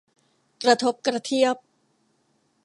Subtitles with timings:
[0.63, 1.55] กระทบกระเทียบ